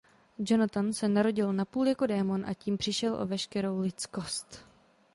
Jonathan 0.39 0.93
se 0.93 1.09
narodil 1.09 1.53
napůl 1.53 1.87
jako 1.87 2.05
démon 2.07 2.45
a 2.45 2.53
tím 2.53 2.77
přišel 2.77 3.13
o 3.15 3.25
veškerou 3.25 3.79
lidskost. 3.79 4.65